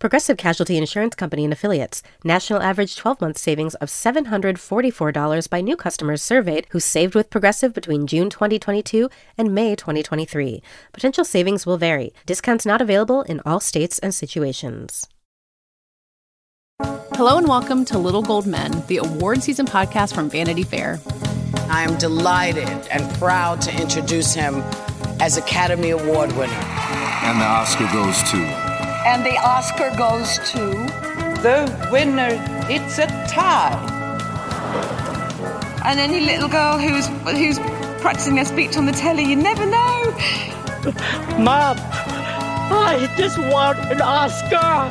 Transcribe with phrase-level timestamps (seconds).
[0.00, 2.02] Progressive Casualty Insurance Company and Affiliates.
[2.24, 7.74] National average 12 month savings of $744 by new customers surveyed who saved with Progressive
[7.74, 10.62] between June 2022 and May 2023.
[10.94, 12.14] Potential savings will vary.
[12.24, 15.06] Discounts not available in all states and situations.
[16.82, 20.98] Hello and welcome to Little Gold Men, the award season podcast from Vanity Fair.
[21.68, 24.62] I am delighted and proud to introduce him
[25.20, 26.54] as Academy Award winner.
[26.54, 28.69] And the Oscar goes to.
[29.06, 30.60] And the Oscar goes to.
[31.42, 32.28] The winner,
[32.68, 33.78] it's a tie.
[35.84, 37.58] And any little girl who's who's
[38.00, 40.12] practicing their speech on the telly, you never know.
[41.38, 41.76] Mom,
[42.72, 44.90] I just want an Oscar.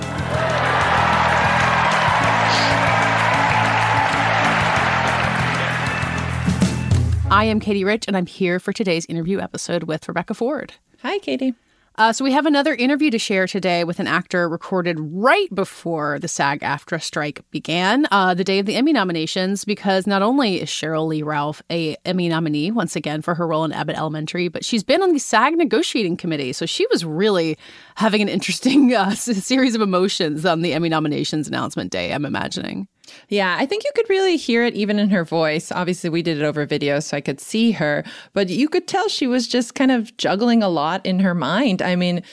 [7.32, 10.74] I am Katey Rich, and I'm here for today's interview episode with Rebecca Ford.
[11.04, 11.54] Hi, Katie.
[12.00, 16.18] Uh, so we have another interview to share today with an actor recorded right before
[16.18, 20.70] the SAG-AFTRA strike began, uh, the day of the Emmy nominations, because not only is
[20.70, 24.64] Sheryl Lee Ralph a Emmy nominee once again for her role in Abbott Elementary, but
[24.64, 27.58] she's been on the SAG negotiating committee, so she was really
[27.96, 32.14] having an interesting uh, series of emotions on the Emmy nominations announcement day.
[32.14, 32.88] I'm imagining.
[33.28, 35.72] Yeah, I think you could really hear it even in her voice.
[35.72, 39.08] Obviously, we did it over video, so I could see her, but you could tell
[39.08, 41.82] she was just kind of juggling a lot in her mind.
[41.82, 42.24] I mean,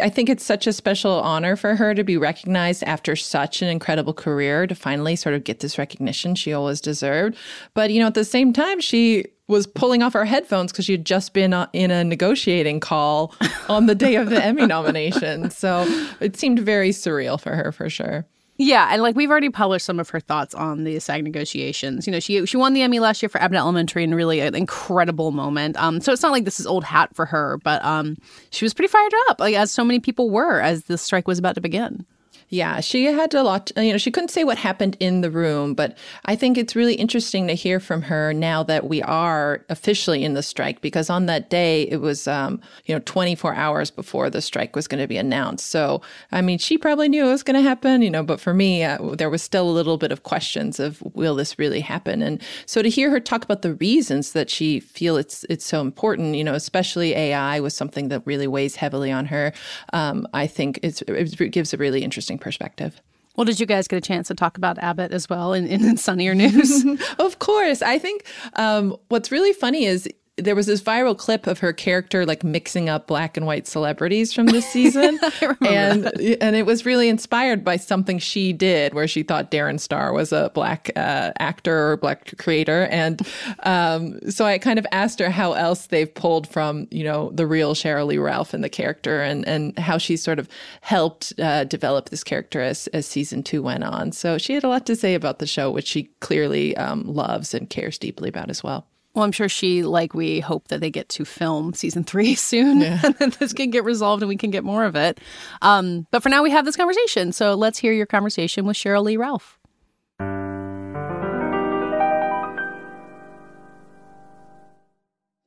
[0.00, 3.68] I think it's such a special honor for her to be recognized after such an
[3.68, 7.36] incredible career to finally sort of get this recognition she always deserved.
[7.72, 10.92] But, you know, at the same time, she was pulling off her headphones because she
[10.92, 13.34] had just been uh, in a negotiating call
[13.68, 15.50] on the day of the Emmy nomination.
[15.50, 15.86] So
[16.20, 18.26] it seemed very surreal for her for sure.
[18.58, 22.06] Yeah, and like we've already published some of her thoughts on the SAG negotiations.
[22.06, 24.54] You know, she she won the Emmy last year for Abbott Elementary and really an
[24.54, 25.76] incredible moment.
[25.76, 28.16] Um, so it's not like this is old hat for her, but um,
[28.50, 31.38] she was pretty fired up, like as so many people were as the strike was
[31.38, 32.06] about to begin.
[32.48, 35.74] Yeah, she had a lot, you know, she couldn't say what happened in the room,
[35.74, 40.22] but I think it's really interesting to hear from her now that we are officially
[40.22, 44.30] in the strike because on that day it was, um, you know, 24 hours before
[44.30, 45.66] the strike was going to be announced.
[45.66, 48.54] So, I mean, she probably knew it was going to happen, you know, but for
[48.54, 52.22] me, uh, there was still a little bit of questions of will this really happen?
[52.22, 55.80] And so to hear her talk about the reasons that she feel it's it's so
[55.80, 59.52] important, you know, especially AI was something that really weighs heavily on her.
[59.92, 63.00] Um, I think it gives a really interesting interesting perspective.
[63.36, 65.96] Well, did you guys get a chance to talk about Abbott as well in, in
[65.98, 66.84] sunnier news?
[67.18, 67.82] of course.
[67.82, 68.24] I think
[68.54, 70.08] um, what's really funny is
[70.38, 74.34] there was this viral clip of her character like mixing up black and white celebrities
[74.34, 75.18] from this season
[75.62, 76.38] and that.
[76.42, 80.32] and it was really inspired by something she did where she thought Darren Star was
[80.32, 83.26] a black uh, actor or black creator and
[83.62, 87.46] um, so I kind of asked her how else they've pulled from you know the
[87.46, 90.48] real Sheryl Lee Ralph and the character and and how she sort of
[90.82, 94.68] helped uh, develop this character as as season two went on so she had a
[94.68, 98.50] lot to say about the show which she clearly um, loves and cares deeply about
[98.50, 98.86] as well.
[99.16, 102.82] Well, I'm sure she, like we, hope that they get to film season three soon
[102.82, 103.00] yeah.
[103.02, 105.18] and then this can get resolved and we can get more of it.
[105.62, 107.32] Um, but for now, we have this conversation.
[107.32, 109.58] So let's hear your conversation with Sheryl Lee Ralph.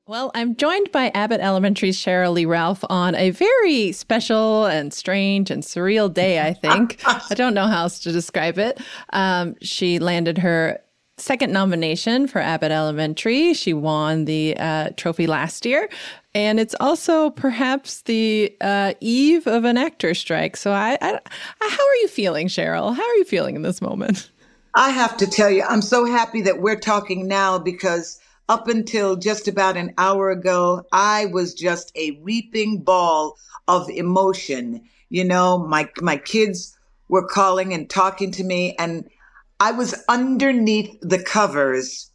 [0.07, 5.51] Well, I'm joined by Abbott Elementary's Sheryl Lee Ralph on a very special and strange
[5.51, 6.99] and surreal day, I think.
[7.05, 8.81] I don't know how else to describe it.
[9.13, 10.81] Um, she landed her
[11.19, 13.53] second nomination for Abbott Elementary.
[13.53, 15.89] She won the uh, trophy last year.
[16.33, 20.55] And it's also perhaps the uh, eve of an actor strike.
[20.57, 21.19] So, I, I,
[21.59, 22.95] how are you feeling, Sheryl?
[22.95, 24.29] How are you feeling in this moment?
[24.75, 29.15] I have to tell you, I'm so happy that we're talking now because up until
[29.15, 33.37] just about an hour ago, I was just a weeping ball
[33.67, 34.81] of emotion.
[35.09, 36.77] You know, my my kids
[37.07, 39.09] were calling and talking to me, and
[39.59, 42.09] I was underneath the covers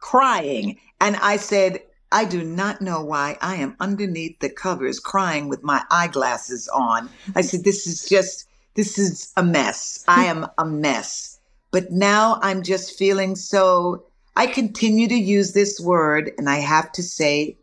[0.00, 0.78] crying.
[1.00, 1.80] And I said,
[2.10, 7.08] I do not know why I am underneath the covers crying with my eyeglasses on.
[7.34, 10.04] I said, this is just, this is a mess.
[10.06, 11.38] I am a mess.
[11.70, 14.04] But now I'm just feeling so,
[14.36, 17.56] I continue to use this word and I have to say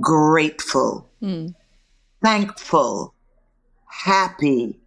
[0.00, 1.54] grateful, mm.
[2.22, 3.14] thankful,
[3.86, 4.78] happy,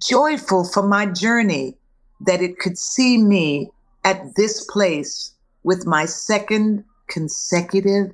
[0.00, 1.76] joyful for my journey
[2.20, 3.70] that it could see me
[4.04, 5.32] at this place
[5.62, 8.12] with my second consecutive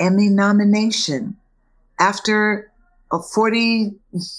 [0.00, 1.36] Emmy nomination
[1.98, 2.70] after
[3.12, 3.94] a 40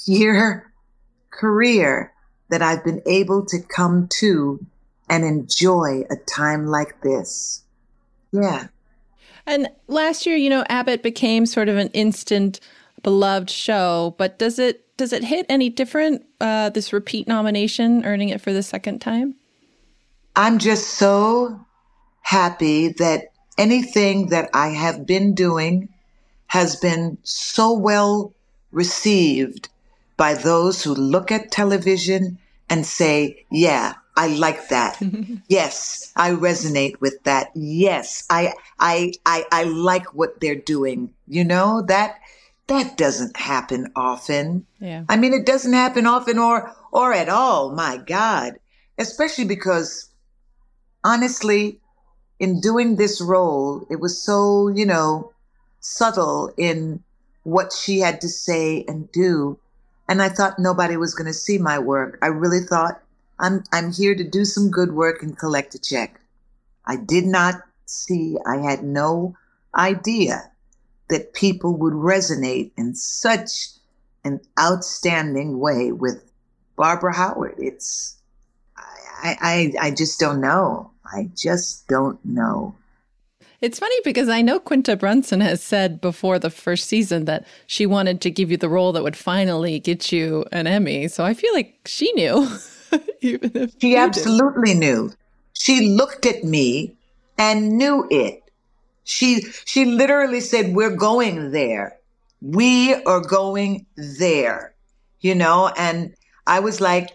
[0.05, 0.71] year
[1.29, 2.11] career
[2.49, 4.65] that I've been able to come to
[5.09, 7.63] and enjoy a time like this.
[8.31, 8.67] Yeah.
[9.45, 12.59] And last year, you know, Abbott became sort of an instant
[13.03, 18.29] beloved show, but does it does it hit any different uh, this repeat nomination, earning
[18.29, 19.35] it for the second time?
[20.35, 21.59] I'm just so
[22.21, 23.25] happy that
[23.57, 25.89] anything that I have been doing
[26.47, 28.33] has been so well
[28.71, 29.69] received
[30.17, 32.37] by those who look at television
[32.69, 35.01] and say, yeah, I like that.
[35.47, 37.49] yes, I resonate with that.
[37.55, 41.13] Yes, I, I, I, I like what they're doing.
[41.27, 42.19] You know, that,
[42.67, 44.65] that doesn't happen often.
[44.79, 45.03] Yeah.
[45.09, 47.71] I mean, it doesn't happen often or, or at all.
[47.71, 48.53] My God.
[48.97, 50.09] Especially because
[51.03, 51.79] honestly,
[52.39, 55.33] in doing this role, it was so, you know,
[55.79, 57.03] subtle in
[57.43, 59.59] what she had to say and do.
[60.07, 62.17] And I thought nobody was going to see my work.
[62.21, 63.01] I really thought
[63.39, 66.19] I'm, I'm here to do some good work and collect a check.
[66.85, 69.35] I did not see, I had no
[69.75, 70.51] idea
[71.13, 73.67] that people would resonate in such
[74.25, 76.23] an outstanding way with
[76.75, 77.53] Barbara Howard.
[77.59, 78.17] It's,
[78.75, 79.37] I,
[79.79, 80.89] I, I just don't know.
[81.05, 82.73] I just don't know.
[83.61, 87.85] It's funny because I know Quinta Brunson has said before the first season that she
[87.85, 91.07] wanted to give you the role that would finally get you an Emmy.
[91.07, 92.49] So I feel like she knew.
[93.21, 95.13] Even if she absolutely knew.
[95.53, 96.97] She looked at me
[97.37, 98.42] and knew it.
[99.03, 101.97] She she literally said, "We're going there.
[102.41, 104.73] We are going there."
[105.19, 106.13] You know, and
[106.47, 107.09] I was like,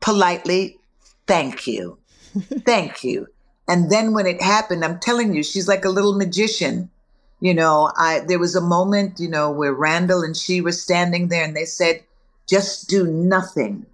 [0.00, 0.78] politely,
[1.26, 1.98] "Thank you,
[2.64, 3.28] thank you."
[3.68, 6.90] And then when it happened, I'm telling you, she's like a little magician.
[7.40, 11.28] You know, I there was a moment, you know, where Randall and she were standing
[11.28, 12.04] there, and they said,
[12.48, 13.86] "Just do nothing,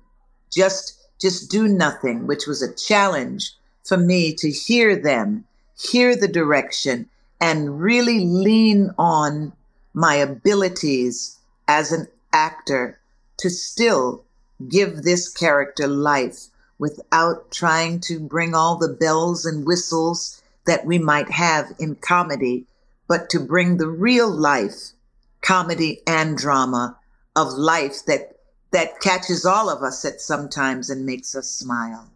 [0.51, 3.53] just." just do nothing, which was a challenge
[3.85, 5.45] for me to hear them,
[5.79, 7.09] hear the direction,
[7.41, 9.53] and really lean on
[9.95, 12.99] my abilities as an actor
[13.39, 14.25] to still
[14.69, 16.47] give this character life
[16.79, 22.65] without trying to bring all the bells and whistles that we might have in comedy,
[23.07, 24.93] but to bring the real life,
[25.41, 26.97] comedy and drama
[27.37, 28.35] of life that
[28.71, 32.11] that catches all of us at sometimes and makes us smile.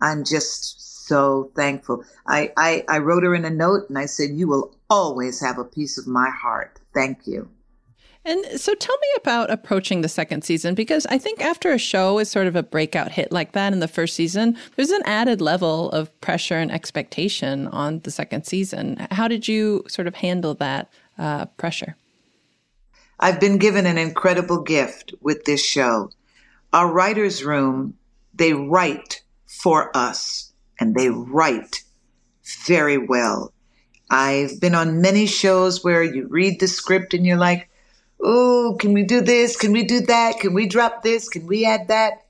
[0.00, 2.04] I'm just so thankful.
[2.28, 5.58] I, I, I wrote her in a note and I said, You will always have
[5.58, 6.78] a piece of my heart.
[6.94, 7.50] Thank you.
[8.24, 12.20] And so tell me about approaching the second season because I think after a show
[12.20, 15.40] is sort of a breakout hit like that in the first season, there's an added
[15.40, 19.04] level of pressure and expectation on the second season.
[19.10, 21.96] How did you sort of handle that uh, pressure?
[23.18, 26.10] I've been given an incredible gift with this show.
[26.72, 27.94] Our writer's room,
[28.32, 30.49] they write for us
[30.80, 31.84] and they write
[32.66, 33.52] very well.
[34.10, 37.68] I've been on many shows where you read the script and you're like,
[38.20, 39.56] oh, can we do this?
[39.56, 40.40] Can we do that?
[40.40, 41.28] Can we drop this?
[41.28, 42.24] Can we add that?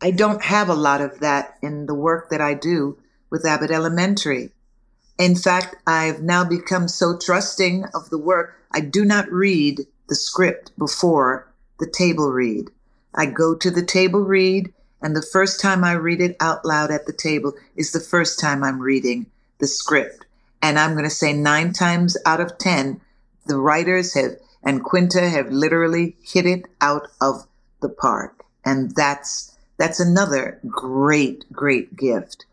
[0.00, 2.98] I don't have a lot of that in the work that I do
[3.30, 4.50] with Abbott Elementary.
[5.18, 10.14] In fact, I've now become so trusting of the work, I do not read the
[10.14, 12.70] script before the table read.
[13.14, 14.72] I go to the table read,
[15.06, 18.40] and the first time I read it out loud at the table is the first
[18.40, 19.26] time I'm reading
[19.60, 20.26] the script.
[20.60, 23.00] And I'm going to say nine times out of 10,
[23.46, 24.32] the writers have,
[24.64, 27.46] and Quinta have literally hit it out of
[27.82, 28.42] the park.
[28.64, 32.44] And that's, that's another great, great gift.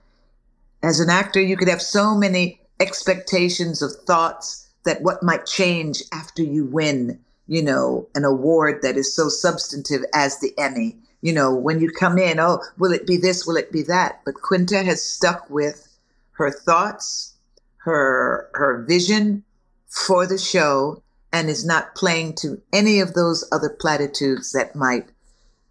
[0.83, 6.03] As an actor, you could have so many expectations of thoughts that what might change
[6.11, 10.95] after you win you know, an award that is so substantive as the Emmy.
[11.23, 13.47] You know, when you come in, oh, will it be this?
[13.47, 14.19] Will it be that?
[14.25, 15.87] But Quinta has stuck with
[16.33, 17.33] her thoughts,
[17.77, 19.45] her her vision
[19.87, 21.01] for the show,
[21.31, 25.07] and is not playing to any of those other platitudes that might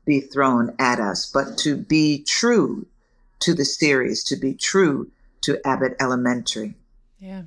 [0.07, 2.87] be thrown at us, but to be true
[3.41, 5.11] to the series, to be true
[5.43, 6.75] to Abbott Elementary.
[7.19, 7.43] Yeah.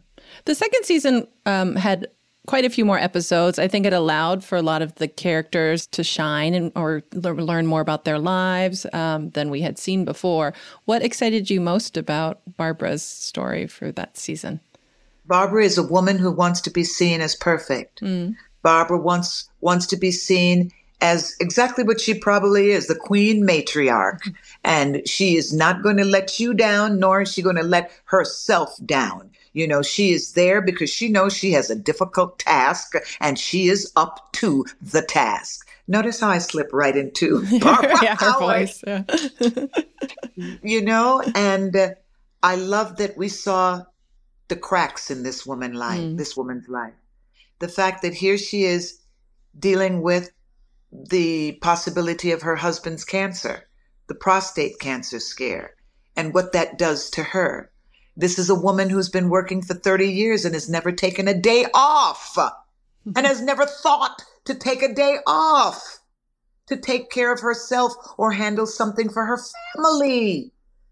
[0.45, 2.07] The second season um, had
[2.45, 3.59] quite a few more episodes.
[3.59, 7.65] I think it allowed for a lot of the characters to shine and or learn
[7.67, 10.53] more about their lives um, than we had seen before.
[10.85, 14.59] What excited you most about Barbara's story for that season?
[15.25, 18.01] Barbara is a woman who wants to be seen as perfect.
[18.01, 18.35] Mm.
[18.61, 20.71] Barbara wants wants to be seen
[21.01, 24.19] as exactly what she probably is, the queen matriarch.
[24.63, 27.91] And she is not going to let you down, nor is she going to let
[28.05, 29.29] herself down.
[29.55, 33.69] You know, she is there because she knows she has a difficult task and she
[33.69, 35.69] is up to the task.
[35.87, 38.83] Notice how I slip right into Barbara yeah, her voice.
[38.85, 39.03] Yeah.
[40.61, 41.89] you know, and uh,
[42.43, 43.83] I love that we saw
[44.49, 46.17] the cracks in this woman life, Mm.
[46.17, 46.93] this woman's life.
[47.59, 48.99] The fact that here she is
[49.57, 50.31] dealing with
[50.91, 53.69] the possibility of her husband's cancer,
[54.07, 55.75] the prostate cancer scare,
[56.17, 57.71] and what that does to her.
[58.17, 61.33] This is a woman who's been working for 30 years and has never taken a
[61.33, 62.37] day off
[63.15, 65.99] and has never thought to take a day off
[66.67, 69.39] to take care of herself or handle something for her
[69.75, 70.51] family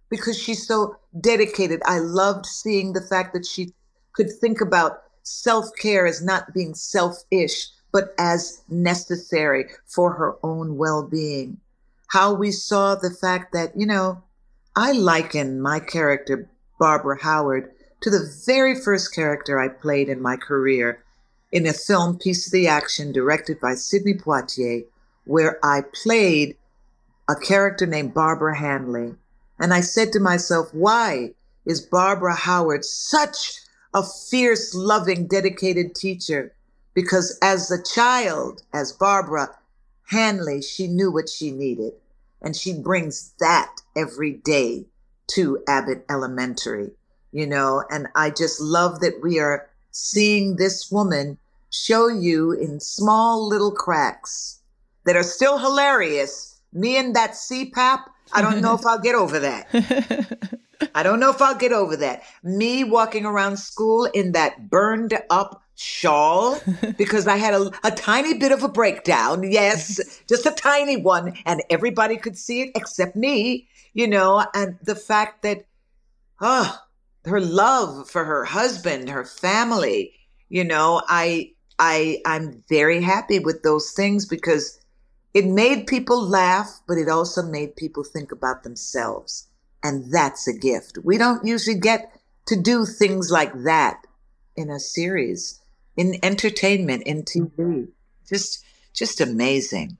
[0.09, 1.81] because she's so dedicated.
[1.85, 3.73] I loved seeing the fact that she
[4.13, 10.77] could think about self care as not being selfish, but as necessary for her own
[10.77, 11.57] well being.
[12.07, 14.23] How we saw the fact that, you know,
[14.75, 16.49] I liken my character,
[16.83, 17.71] Barbara Howard,
[18.01, 21.01] to the very first character I played in my career
[21.49, 24.83] in a film, Piece of the Action, directed by Sidney Poitier,
[25.23, 26.57] where I played
[27.29, 29.15] a character named Barbara Hanley.
[29.57, 31.35] And I said to myself, why
[31.65, 33.53] is Barbara Howard such
[33.93, 36.53] a fierce, loving, dedicated teacher?
[36.93, 39.55] Because as a child, as Barbara
[40.09, 41.93] Hanley, she knew what she needed.
[42.41, 44.87] And she brings that every day
[45.27, 46.91] to Abbott Elementary,
[47.31, 51.37] you know, and I just love that we are seeing this woman
[51.71, 54.61] show you in small little cracks
[55.05, 56.61] that are still hilarious.
[56.71, 60.59] Me and that CPAP, I don't know if I'll get over that.
[60.95, 62.23] I don't know if I'll get over that.
[62.43, 66.59] Me walking around school in that burned up shawl
[66.97, 69.49] because I had a, a tiny bit of a breakdown.
[69.51, 71.37] Yes, just a tiny one.
[71.45, 75.65] And everybody could see it except me, you know, and the fact that,
[76.41, 76.77] oh,
[77.25, 80.13] her love for her husband, her family,
[80.49, 84.79] you know, I, I, I'm very happy with those things because
[85.33, 89.47] it made people laugh, but it also made people think about themselves.
[89.81, 90.99] And that's a gift.
[91.03, 92.13] We don't usually get
[92.47, 94.05] to do things like that
[94.55, 95.59] in a series,
[95.97, 97.87] in entertainment, in TV.
[98.27, 99.97] Just, just amazing.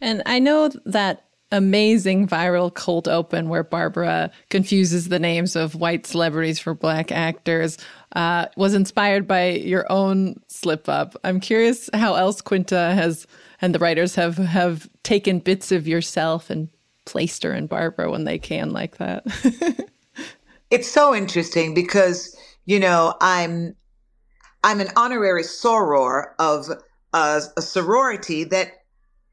[0.00, 6.06] And I know that amazing viral cold open where Barbara confuses the names of white
[6.06, 7.76] celebrities for black actors
[8.14, 11.16] uh, was inspired by your own slip up.
[11.24, 13.26] I'm curious how else Quinta has
[13.60, 16.68] and the writers have have taken bits of yourself and
[17.04, 19.24] placed her in Barbara when they can like that.
[20.70, 23.74] it's so interesting because you know I'm
[24.62, 26.68] I'm an honorary soror of
[27.12, 28.84] a, a sorority that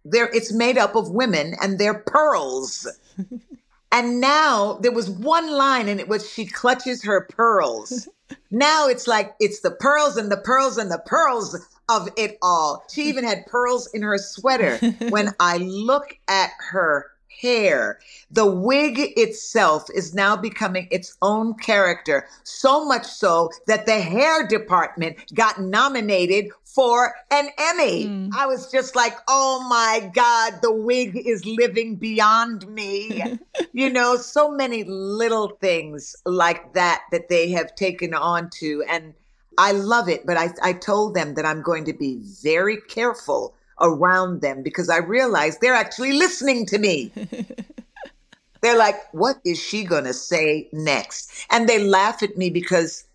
[0.06, 2.88] there it's made up of women and they're pearls.
[3.92, 8.08] and now there was one line and it was she clutches her pearls.
[8.52, 12.84] now it's like it's the pearls and the pearls and the pearls of it all.
[12.90, 14.78] She even had pearls in her sweater.
[15.10, 18.00] when I look at her hair,
[18.32, 22.28] the wig itself is now becoming its own character.
[22.44, 28.06] So much so that the hair department got nominated for an Emmy.
[28.06, 28.30] Mm.
[28.36, 33.24] I was just like, oh my God, the wig is living beyond me.
[33.74, 38.84] you know, so many little things like that that they have taken on to.
[38.90, 39.14] And
[39.58, 43.56] I love it, but I, I told them that I'm going to be very careful
[43.80, 47.12] around them because I realize they're actually listening to me.
[48.62, 51.32] they're like, what is she going to say next?
[51.52, 53.06] And they laugh at me because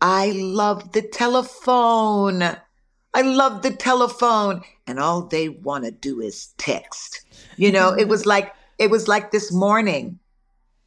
[0.00, 2.42] I love the telephone.
[2.42, 4.62] I love the telephone.
[4.86, 7.24] And all they want to do is text.
[7.56, 10.18] You know, it was like, it was like this morning.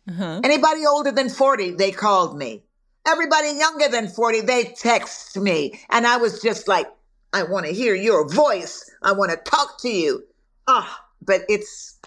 [0.10, 0.42] Uh-huh.
[0.44, 2.64] Anybody older than 40, they called me.
[3.08, 5.80] Everybody younger than 40, they text me.
[5.90, 6.88] And I was just like,
[7.34, 8.90] I want to hear your voice.
[9.04, 10.24] I want to talk to you.
[10.68, 12.00] Ah, but it's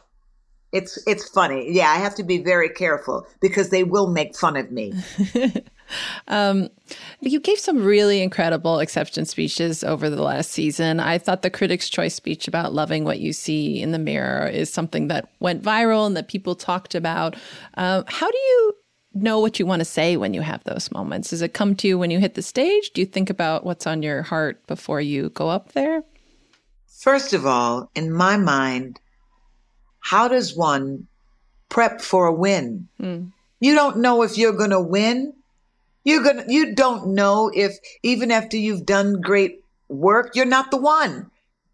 [0.73, 1.71] it's it's funny.
[1.71, 4.95] Yeah, I have to be very careful because they will make fun of me.
[6.29, 6.71] um,
[7.21, 10.99] you gave some really incredible acceptance speeches over the last season.
[10.99, 14.73] I thought the Critics' Choice speech about loving what you see in the mirror is
[14.73, 17.37] something that went viral and that people talked about.
[17.75, 18.75] Uh, how do you
[19.15, 21.31] know what you want to say when you have those moments?
[21.31, 22.91] Does it come to you when you hit the stage?
[22.91, 26.03] Do you think about what's on your heart before you go up there?
[26.87, 29.01] First of all, in my mind,
[30.01, 31.07] how does one
[31.69, 32.89] prep for a win?
[33.01, 33.33] Mm.
[33.61, 35.35] You don't know if you're going to win.
[36.05, 40.71] You're going to you don't know if even after you've done great work, you're not
[40.71, 41.31] the one.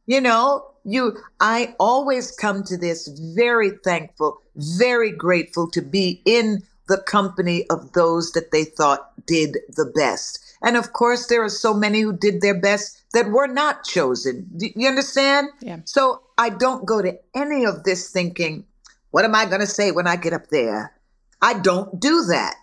[0.07, 6.63] You know, you I always come to this very thankful, very grateful to be in
[6.89, 10.41] the company of those that they thought did the best.
[10.63, 14.49] And of course, there are so many who did their best that were not chosen.
[14.57, 15.49] Do you understand?
[15.61, 15.81] Yeah.
[15.85, 18.65] So I don't go to any of this thinking,
[19.11, 20.93] what am I going to say when I get up there?
[21.41, 22.57] I don't do that.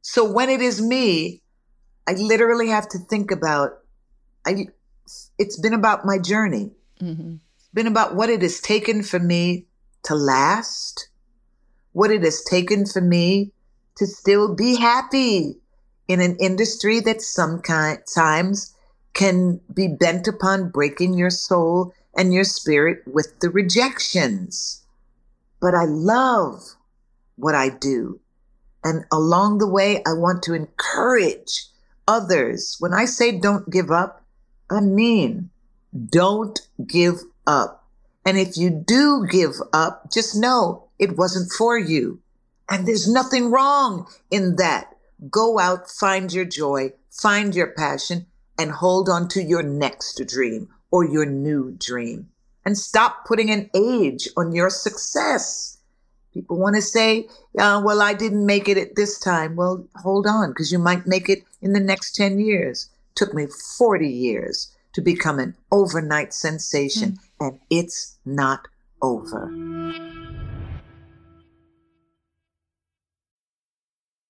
[0.00, 1.42] So when it is me,
[2.08, 3.78] I literally have to think about
[4.46, 4.66] I
[5.38, 6.72] it's been about my journey.
[7.00, 7.36] Mm-hmm.
[7.58, 9.66] It's been about what it has taken for me
[10.04, 11.08] to last,
[11.92, 13.52] what it has taken for me
[13.96, 15.58] to still be happy
[16.08, 18.74] in an industry that sometimes
[19.14, 24.84] can be bent upon breaking your soul and your spirit with the rejections.
[25.60, 26.60] But I love
[27.36, 28.20] what I do.
[28.84, 31.66] And along the way, I want to encourage
[32.08, 32.76] others.
[32.80, 34.24] When I say don't give up,
[34.70, 35.50] I mean
[36.10, 37.84] don't give up.
[38.24, 42.21] And if you do give up, just know it wasn't for you.
[42.68, 44.96] And there's nothing wrong in that.
[45.30, 48.26] Go out, find your joy, find your passion,
[48.58, 52.28] and hold on to your next dream or your new dream.
[52.64, 55.78] And stop putting an age on your success.
[56.32, 57.28] People want to say,
[57.58, 59.56] uh, well, I didn't make it at this time.
[59.56, 62.88] Well, hold on, because you might make it in the next 10 years.
[63.14, 67.18] Took me 40 years to become an overnight sensation, mm.
[67.40, 68.68] and it's not
[69.02, 69.50] over.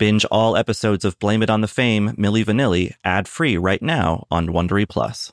[0.00, 4.46] Binge all episodes of Blame It on the Fame, Milli Vanilli, ad-free right now on
[4.46, 5.30] Wondery Plus.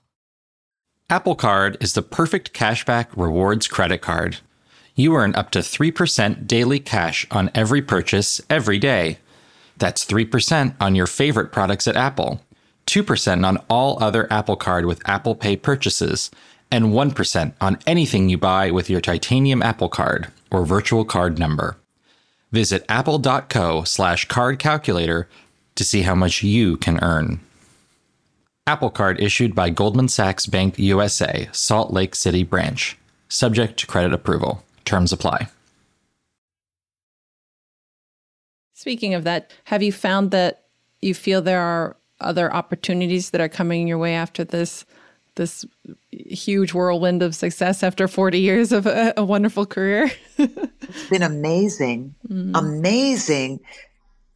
[1.09, 4.39] Apple Card is the perfect cashback rewards credit card.
[4.93, 9.19] You earn up to 3% daily cash on every purchase every day.
[9.77, 12.41] That's 3% on your favorite products at Apple,
[12.87, 16.29] 2% on all other Apple Card with Apple Pay purchases,
[16.69, 21.77] and 1% on anything you buy with your titanium Apple Card or virtual card number.
[22.51, 25.27] Visit apple.co slash card calculator
[25.75, 27.39] to see how much you can earn.
[28.65, 32.97] Apple Card issued by Goldman Sachs Bank USA, Salt Lake City branch.
[33.29, 34.63] Subject to credit approval.
[34.83, 35.47] Terms apply.
[38.73, 40.65] Speaking of that, have you found that
[41.01, 44.85] you feel there are other opportunities that are coming your way after this
[45.37, 45.65] this
[46.11, 50.11] huge whirlwind of success after 40 years of a, a wonderful career.
[50.37, 52.55] it's been amazing, mm-hmm.
[52.55, 53.61] amazing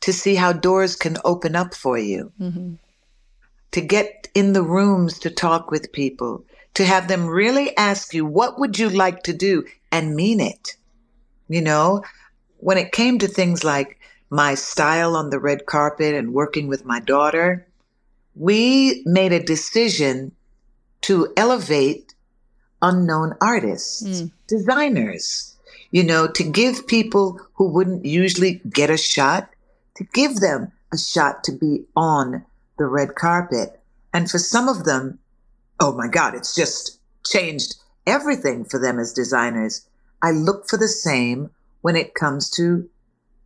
[0.01, 2.31] to see how doors can open up for you.
[2.39, 2.75] Mm-hmm.
[3.71, 8.25] To get in the rooms to talk with people, to have them really ask you,
[8.25, 10.75] what would you like to do and mean it?
[11.47, 12.03] You know,
[12.57, 16.85] when it came to things like my style on the red carpet and working with
[16.85, 17.67] my daughter,
[18.35, 20.31] we made a decision
[21.01, 22.13] to elevate
[22.81, 24.31] unknown artists, mm.
[24.47, 25.55] designers,
[25.91, 29.49] you know, to give people who wouldn't usually get a shot,
[29.95, 32.45] to give them a shot to be on
[32.77, 33.79] the red carpet.
[34.13, 35.19] And for some of them,
[35.79, 37.75] oh my God, it's just changed
[38.07, 39.87] everything for them as designers.
[40.21, 41.49] I look for the same
[41.81, 42.89] when it comes to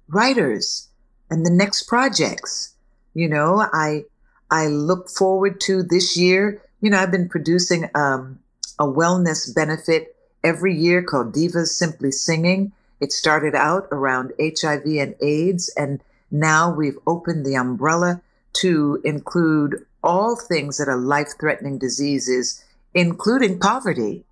[0.07, 0.89] writers
[1.29, 2.73] and the next projects.
[3.13, 4.03] You know, I
[4.51, 8.37] I look forward to this year you know, I've been producing um,
[8.77, 12.73] a wellness benefit every year called Divas Simply Singing.
[12.99, 18.21] It started out around HIV and AIDS, and now we've opened the umbrella
[18.61, 24.23] to include all things that are life threatening diseases, including poverty,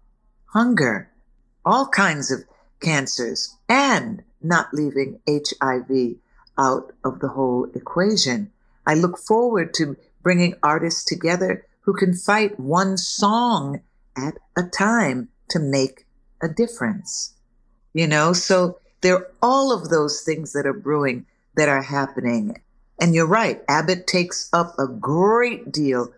[0.45, 1.09] hunger,
[1.65, 2.43] all kinds of
[2.79, 6.17] cancers, and not leaving HIV
[6.59, 8.51] out of the whole equation.
[8.85, 13.81] I look forward to bringing artists together who can fight one song
[14.17, 16.05] at a time to make
[16.41, 17.33] a difference.
[17.93, 22.61] You know, so there are all of those things that are brewing that are happening.
[22.99, 26.13] And you're right, Abbott takes up a great deal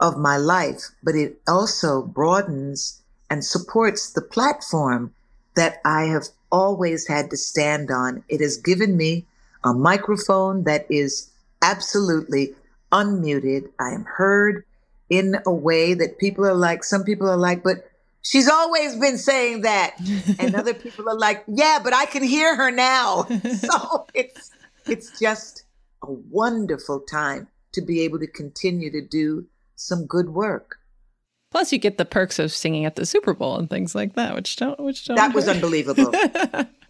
[0.00, 5.12] of my life, but it also broadens and supports the platform
[5.56, 8.22] that I have always had to stand on.
[8.28, 9.26] It has given me
[9.64, 11.30] a microphone that is
[11.62, 12.54] absolutely
[12.92, 13.70] unmuted.
[13.80, 14.64] I am heard
[15.10, 17.90] in a way that people are like, some people are like, but
[18.22, 19.96] she's always been saying that.
[20.38, 23.24] and other people are like, yeah, but I can hear her now.
[23.58, 24.50] so it's,
[24.86, 25.64] it's just
[26.02, 30.78] a wonderful time to be able to continue to do some good work.
[31.50, 34.34] Plus, you get the perks of singing at the Super Bowl and things like that,
[34.34, 35.16] which don't, which don't.
[35.16, 36.12] That was unbelievable.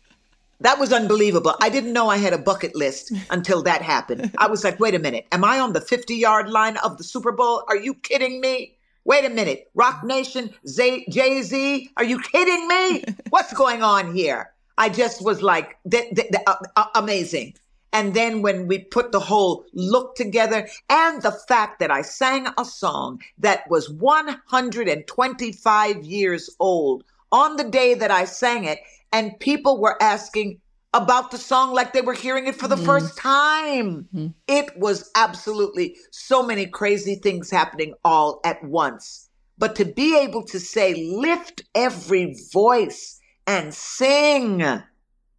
[0.61, 1.55] that was unbelievable.
[1.61, 4.33] I didn't know I had a bucket list until that happened.
[4.39, 7.05] I was like, wait a minute, am I on the 50 yard line of the
[7.05, 7.65] Super Bowl?
[7.69, 8.77] Are you kidding me?
[9.05, 13.05] Wait a minute, Roc Nation, Jay Z, are you kidding me?
[13.29, 14.51] What's going on here?
[14.79, 17.55] I just was like, th- th- th- uh, uh, amazing.
[17.93, 22.49] And then when we put the whole look together and the fact that I sang
[22.59, 28.81] a song that was 125 years old on the day that I sang it,
[29.15, 30.61] and people were asking
[30.93, 32.85] about the song like they were hearing it for the mm.
[32.85, 34.09] first time.
[34.13, 34.35] Mm.
[34.49, 39.29] It was absolutely so many crazy things happening all at once.
[39.57, 44.65] But to be able to say, lift every voice and sing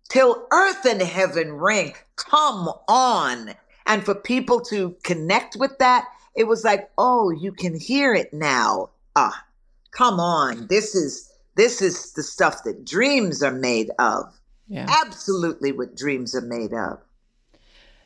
[0.09, 1.93] till earth and heaven ring.
[2.15, 3.55] Come on.
[3.85, 8.33] And for people to connect with that, it was like, oh, you can hear it
[8.33, 8.91] now.
[9.17, 9.45] Ah,
[9.91, 10.67] come on.
[10.67, 14.33] This is this is the stuff that dreams are made of.
[14.67, 14.87] Yeah.
[15.05, 16.99] Absolutely what dreams are made of.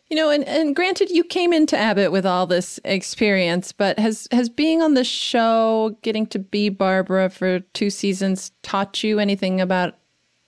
[0.10, 4.28] You know, and, and granted, you came into Abbott with all this experience, but has
[4.32, 9.62] has being on the show, getting to be Barbara for two seasons, taught you anything
[9.62, 10.00] about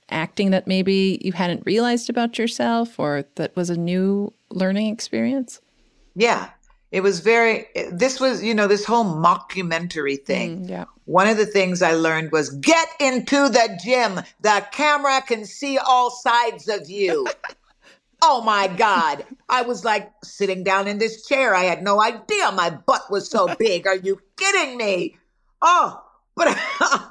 [0.09, 5.61] acting that maybe you hadn't realized about yourself or that was a new learning experience?
[6.15, 6.49] Yeah.
[6.91, 10.65] It was very, this was, you know, this whole mockumentary thing.
[10.65, 10.85] Mm, yeah.
[11.11, 14.21] One of the things I learned was get into the gym.
[14.39, 17.27] The camera can see all sides of you.
[18.21, 19.25] oh my God.
[19.49, 21.53] I was like sitting down in this chair.
[21.53, 23.87] I had no idea my butt was so big.
[23.87, 25.17] Are you kidding me?
[25.61, 26.01] Oh,
[26.33, 26.57] but,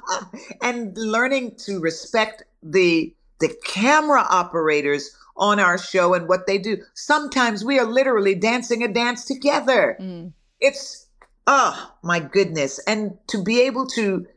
[0.63, 6.77] and learning to respect the the camera operators on our show and what they do.
[6.95, 9.95] Sometimes we are literally dancing a dance together.
[9.99, 10.33] Mm.
[10.59, 11.00] It's
[11.47, 12.79] oh my goodness.
[12.87, 14.27] And to be able to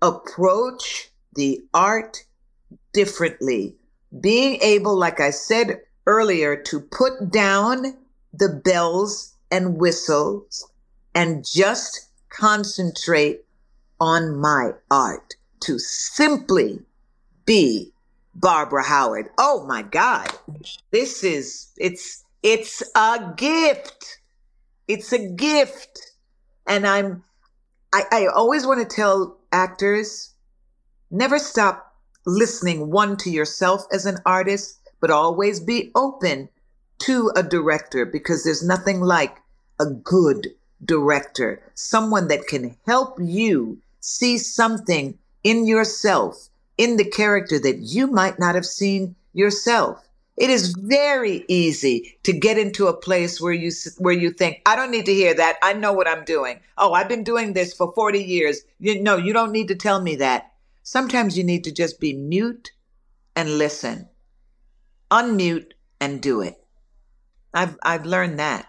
[0.00, 2.24] approach the art
[2.92, 3.76] differently,
[4.20, 7.96] being able, like I said earlier, to put down
[8.34, 10.70] the bells and whistles
[11.14, 13.44] and just concentrate
[14.00, 16.80] on my art, to simply
[17.44, 17.92] be
[18.34, 19.28] Barbara Howard.
[19.38, 20.28] Oh my God.
[20.90, 24.18] This is, it's, it's a gift.
[24.88, 26.11] It's a gift.
[26.66, 27.24] And I'm,
[27.92, 30.32] I, I always want to tell actors
[31.10, 31.94] never stop
[32.26, 36.48] listening, one, to yourself as an artist, but always be open
[37.00, 39.38] to a director because there's nothing like
[39.80, 40.48] a good
[40.84, 46.48] director, someone that can help you see something in yourself
[46.78, 50.08] in the character that you might not have seen yourself.
[50.36, 54.76] It is very easy to get into a place where you where you think, I
[54.76, 55.58] don't need to hear that.
[55.62, 56.60] I know what I'm doing.
[56.78, 58.62] Oh, I've been doing this for 40 years.
[58.78, 60.52] You no, you don't need to tell me that.
[60.82, 62.72] Sometimes you need to just be mute
[63.36, 64.08] and listen.
[65.10, 66.56] Unmute and do it.
[67.52, 68.66] I've I've learned that.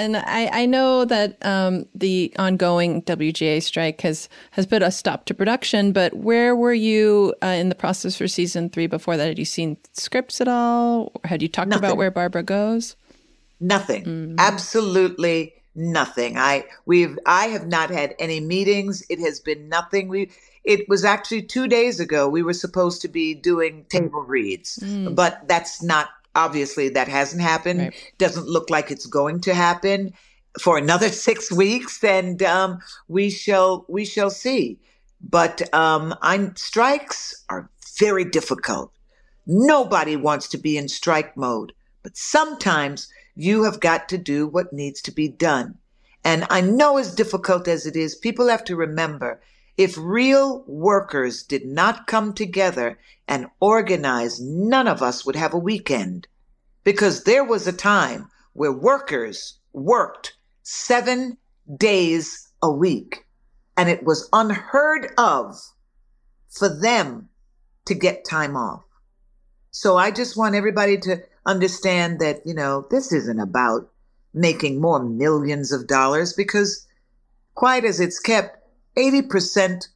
[0.00, 5.26] And I, I know that um, the ongoing WGA strike has, has put a stop
[5.26, 9.26] to production, but where were you uh, in the process for season three before that?
[9.26, 11.12] Had you seen scripts at all?
[11.24, 11.84] Had you talked nothing.
[11.84, 12.96] about where Barbara goes?
[13.60, 14.04] Nothing.
[14.04, 14.34] Mm.
[14.38, 16.38] Absolutely nothing.
[16.38, 19.04] I we've I have not had any meetings.
[19.10, 20.08] It has been nothing.
[20.08, 20.30] We
[20.64, 25.14] it was actually two days ago we were supposed to be doing table reads, mm.
[25.14, 27.80] but that's not Obviously, that hasn't happened.
[27.80, 28.12] Right.
[28.18, 30.12] Doesn't look like it's going to happen
[30.60, 34.78] for another six weeks, and um, we shall we shall see.
[35.20, 38.92] But um, I'm strikes are very difficult.
[39.46, 44.72] Nobody wants to be in strike mode, but sometimes you have got to do what
[44.72, 45.78] needs to be done.
[46.24, 49.40] And I know as difficult as it is, people have to remember
[49.76, 55.58] if real workers did not come together and organize, none of us would have a
[55.58, 56.26] weekend.
[56.84, 61.36] Because there was a time where workers worked seven
[61.76, 63.26] days a week.
[63.76, 65.56] And it was unheard of
[66.50, 67.28] for them
[67.86, 68.82] to get time off.
[69.70, 73.90] So I just want everybody to understand that, you know, this isn't about
[74.34, 76.86] making more millions of dollars because,
[77.54, 78.59] quite as it's kept,
[79.00, 79.88] 80%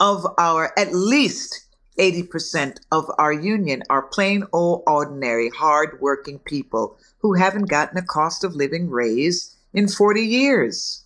[0.00, 1.64] of our, at least
[1.98, 8.44] 80% of our union are plain old ordinary hardworking people who haven't gotten a cost
[8.44, 11.04] of living raise in 40 years,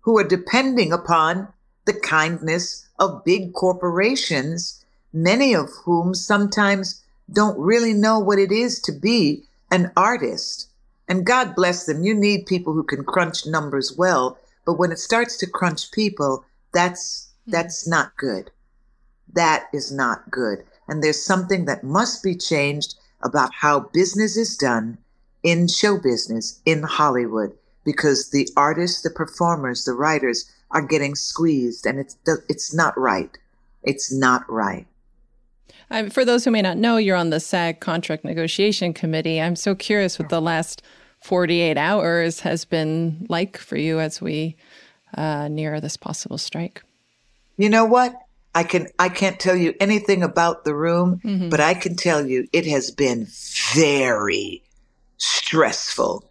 [0.00, 1.48] who are depending upon
[1.84, 8.80] the kindness of big corporations, many of whom sometimes don't really know what it is
[8.80, 10.68] to be an artist.
[11.06, 12.02] And God bless them.
[12.02, 16.44] You need people who can crunch numbers well but when it starts to crunch people,
[16.74, 17.52] that's hmm.
[17.52, 18.50] that's not good.
[19.32, 20.64] That is not good.
[20.88, 24.98] And there's something that must be changed about how business is done
[25.42, 31.86] in show business in Hollywood because the artists, the performers, the writers are getting squeezed
[31.86, 32.16] and it's
[32.48, 33.38] it's not right.
[33.82, 34.86] It's not right.
[35.88, 39.40] Um, for those who may not know, you're on the SAG contract negotiation committee.
[39.40, 40.82] I'm so curious what the last
[41.22, 44.56] 48 hours has been like for you as we
[45.16, 46.82] uh, near this possible strike?
[47.56, 48.14] You know what?
[48.54, 51.50] I can I can't tell you anything about the room, mm-hmm.
[51.50, 53.26] but I can tell you it has been
[53.74, 54.62] very
[55.18, 56.24] stressful.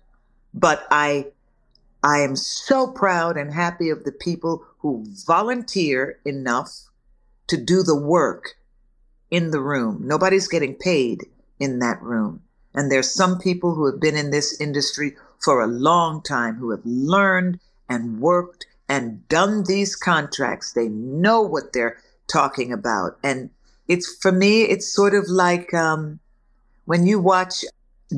[0.53, 1.27] But I
[2.03, 6.89] I am so proud and happy of the people who volunteer enough
[7.47, 8.55] to do the work
[9.29, 10.01] in the room.
[10.03, 11.25] Nobody's getting paid
[11.59, 12.41] in that room.
[12.75, 16.71] And there's some people who have been in this industry for a long time who
[16.71, 17.59] have learned
[17.89, 20.73] and worked and done these contracts.
[20.73, 23.17] They know what they're talking about.
[23.23, 23.49] And
[23.87, 26.19] it's for me, it's sort of like um,
[26.85, 27.63] when you watch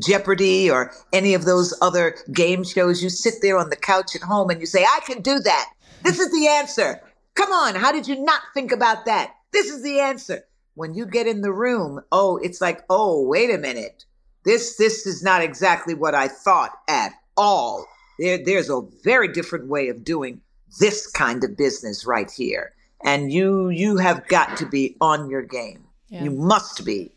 [0.01, 4.21] Jeopardy or any of those other game shows, you sit there on the couch at
[4.21, 5.69] home and you say, I can do that.
[6.03, 7.01] This is the answer.
[7.35, 7.75] Come on.
[7.75, 9.33] How did you not think about that?
[9.51, 10.43] This is the answer.
[10.75, 14.05] When you get in the room, oh, it's like, oh, wait a minute.
[14.47, 17.85] This this is not exactly what I thought at all.
[18.17, 20.39] There, there's a very different way of doing
[20.79, 22.71] this kind of business right here.
[23.03, 25.83] And you you have got to be on your game.
[26.07, 26.23] Yeah.
[26.23, 27.11] You must be.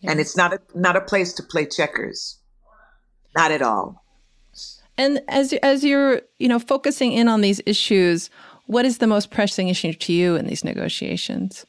[0.00, 0.10] Yeah.
[0.10, 2.36] And it's not a not a place to play checkers.
[3.36, 4.02] Not at all.
[4.98, 8.28] And as as you're, you know, focusing in on these issues,
[8.66, 11.64] what is the most pressing issue to you in these negotiations?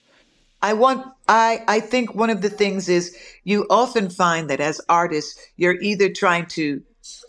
[0.61, 4.81] I want I I think one of the things is you often find that as
[4.89, 6.81] artists you're either trying to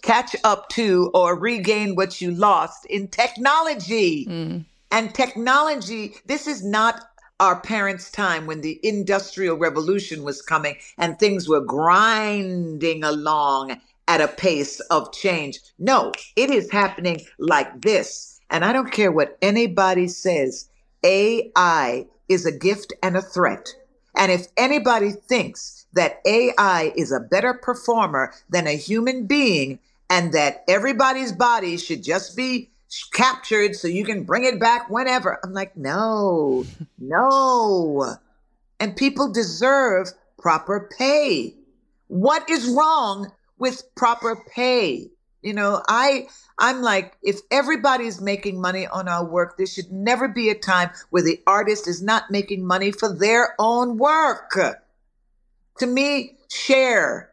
[0.03, 4.27] catch up to or regain what you lost in technology.
[4.27, 4.65] Mm.
[4.91, 7.05] And technology this is not
[7.41, 14.21] our parents' time when the industrial revolution was coming and things were grinding along at
[14.21, 15.61] a pace of change.
[15.79, 18.41] No, it is happening like this.
[18.51, 20.69] And I don't care what anybody says.
[21.05, 23.75] AI is a gift and a threat.
[24.17, 29.79] And if anybody thinks that AI is a better performer than a human being
[30.11, 32.71] and that everybody's body should just be
[33.13, 36.65] captured so you can bring it back whenever, I'm like, no,
[36.99, 38.17] no.
[38.81, 41.55] And people deserve proper pay.
[42.09, 45.11] What is wrong with proper pay?
[45.43, 46.27] You know, I
[46.59, 50.91] I'm like, if everybody's making money on our work, there should never be a time
[51.11, 54.59] where the artist is not making money for their own work.
[55.79, 57.33] To me, share.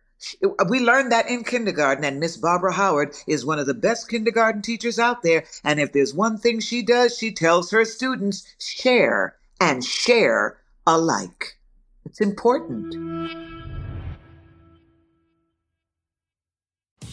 [0.70, 4.62] We learned that in kindergarten, and Miss Barbara Howard is one of the best kindergarten
[4.62, 5.46] teachers out there.
[5.63, 11.58] And if there's one thing she does, she tells her students share and share alike.
[12.06, 13.64] It's important.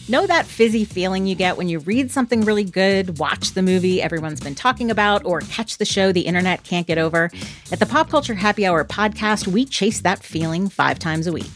[0.09, 4.01] Know that fizzy feeling you get when you read something really good, watch the movie
[4.01, 7.29] everyone's been talking about, or catch the show the internet can't get over?
[7.71, 11.51] At the Pop Culture Happy Hour podcast, we chase that feeling five times a week.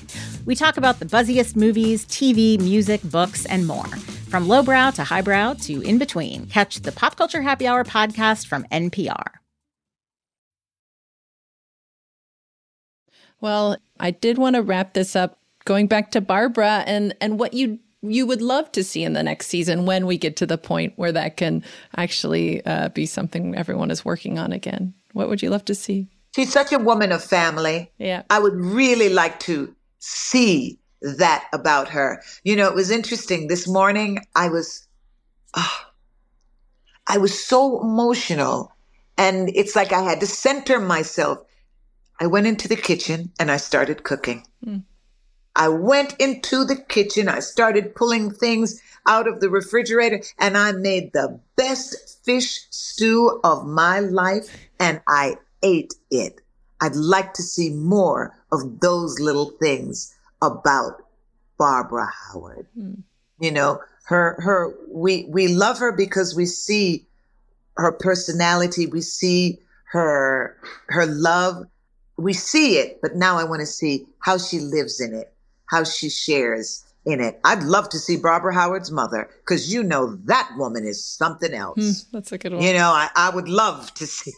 [0.46, 3.88] We talk about the buzziest movies, TV, music, books, and more.
[4.30, 8.64] From lowbrow to highbrow to in between, catch the Pop Culture Happy Hour podcast from
[8.72, 9.26] NPR.
[13.40, 17.54] Well, I did want to wrap this up going back to Barbara and and what
[17.54, 20.58] you you would love to see in the next season when we get to the
[20.58, 21.64] point where that can
[21.96, 24.94] actually uh, be something everyone is working on again?
[25.14, 26.08] What would you love to see?
[26.36, 27.92] She's such a woman of family.
[27.98, 28.24] Yeah.
[28.30, 32.22] I would really like to see that about her.
[32.44, 33.48] You know, it was interesting.
[33.48, 34.88] This morning, I was,
[35.56, 35.80] oh,
[37.08, 38.72] I was so emotional.
[39.18, 41.40] And it's like I had to center myself.
[42.20, 44.46] I went into the kitchen and I started cooking.
[44.66, 44.84] Mm.
[45.58, 47.28] I went into the kitchen.
[47.28, 53.40] I started pulling things out of the refrigerator and I made the best fish stew
[53.44, 56.42] of my life and I ate it.
[56.80, 61.04] I'd like to see more of those little things about
[61.58, 62.68] Barbara Howard.
[62.78, 63.02] Mm.
[63.40, 67.08] You know, her her we we love her because we see
[67.78, 69.60] her personality, we see
[69.92, 70.56] her
[70.90, 71.66] her love,
[72.16, 75.34] we see it, but now I want to see how she lives in it
[75.68, 77.40] how she shares in it.
[77.46, 81.80] I'd love to see Barbara Howard's mother because you know that woman is something else.
[81.80, 82.62] Mm, that's a good one.
[82.62, 84.34] You know, I, I would love to see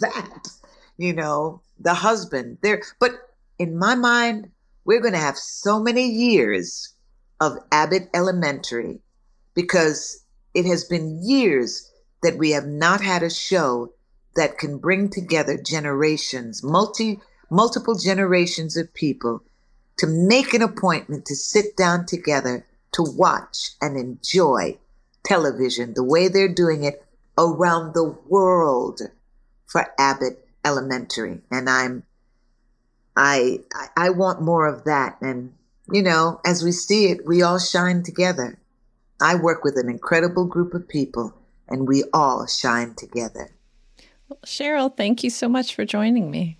[0.00, 0.48] that.
[0.96, 2.82] You know, the husband there.
[2.98, 3.12] But
[3.58, 4.50] in my mind,
[4.86, 6.94] we're going to have so many years
[7.40, 9.00] of Abbott Elementary
[9.54, 11.90] because it has been years
[12.22, 13.92] that we have not had a show
[14.36, 19.42] that can bring together generations, multi multiple generations of people
[19.98, 24.78] to make an appointment to sit down together to watch and enjoy
[25.24, 27.04] television the way they're doing it
[27.38, 29.00] around the world
[29.66, 31.40] for Abbott Elementary.
[31.50, 32.04] And I'm,
[33.16, 33.60] I,
[33.96, 35.16] I want more of that.
[35.20, 35.52] And,
[35.90, 38.58] you know, as we see it, we all shine together.
[39.20, 41.34] I work with an incredible group of people
[41.68, 43.50] and we all shine together.
[44.28, 46.58] Well, Sheryl, thank you so much for joining me.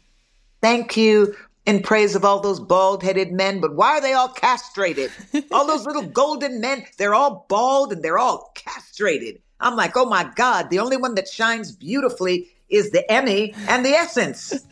[0.61, 4.29] Thank you in praise of all those bald headed men, but why are they all
[4.29, 5.11] castrated?
[5.51, 9.41] all those little golden men, they're all bald and they're all castrated.
[9.61, 13.85] I'm like, oh my God, the only one that shines beautifully is the Emmy and
[13.85, 14.67] the Essence.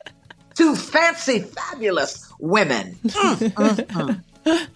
[0.54, 2.98] Two fancy, fabulous women.
[3.08, 4.66] Mm, mm, mm.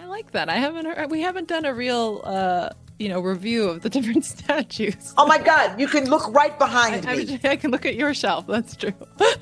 [0.00, 0.48] I like that.
[0.48, 2.70] I haven't heard, we haven't done a real uh,
[3.02, 5.12] you know review of the different statues.
[5.18, 5.78] Oh my God!
[5.78, 7.40] You can look right behind I, me.
[7.44, 8.46] I, I can look at your shelf.
[8.46, 8.94] That's true.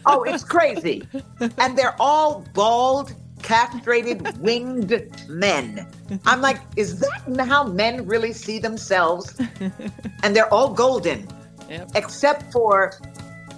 [0.07, 1.07] oh, it's crazy,
[1.59, 4.91] and they're all bald, castrated, winged
[5.29, 5.87] men.
[6.25, 9.39] I'm like, is that how men really see themselves?
[10.23, 11.29] And they're all golden,
[11.69, 11.91] yep.
[11.95, 12.95] except for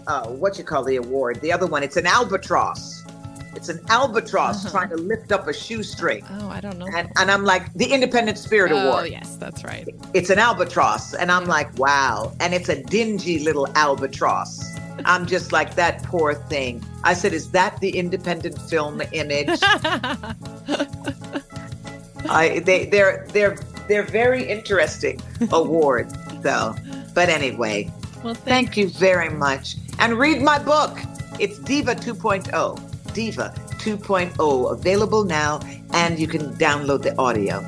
[0.06, 1.40] uh, what you call the award.
[1.40, 3.04] The other one, it's an albatross.
[3.54, 4.70] It's an albatross uh-huh.
[4.72, 6.24] trying to lift up a shoestring.
[6.30, 6.86] Oh, I don't know.
[6.94, 9.04] And, and I'm like, the Independent Spirit oh, Award.
[9.04, 9.88] Oh, yes, that's right.
[10.14, 11.14] It's an albatross.
[11.14, 11.50] And I'm yeah.
[11.50, 12.32] like, wow.
[12.40, 14.64] And it's a dingy little albatross.
[15.04, 16.84] I'm just like, that poor thing.
[17.04, 19.58] I said, is that the independent film image?
[22.28, 23.56] I, they, they're, they're,
[23.88, 26.74] they're very interesting awards, though.
[27.14, 27.90] But anyway,
[28.22, 29.76] well, thank you very much.
[29.98, 30.98] And read my book.
[31.38, 32.91] It's Diva 2.0.
[33.12, 35.60] Diva 2.0 available now,
[35.92, 37.60] and you can download the audio.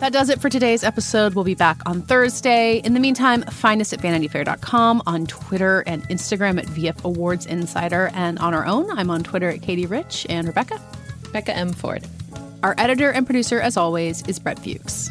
[0.00, 1.34] That does it for today's episode.
[1.34, 2.78] We'll be back on Thursday.
[2.78, 8.10] In the meantime, find us at vanityfair.com, on Twitter and Instagram at VF Awards Insider,
[8.14, 10.80] and on our own, I'm on Twitter at Katey Rich and Rebecca.
[11.32, 11.72] Becca M.
[11.72, 12.06] Ford.
[12.62, 15.10] Our editor and producer, as always, is Brett Fuchs.